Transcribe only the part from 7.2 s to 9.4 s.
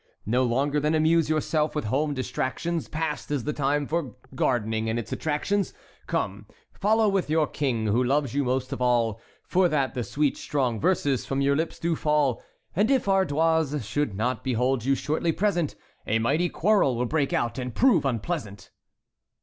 your King, who loves you most of all,